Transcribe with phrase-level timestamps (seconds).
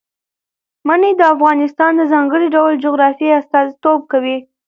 [0.87, 4.37] منی د افغانستان د ځانګړي ډول جغرافیه استازیتوب کوي.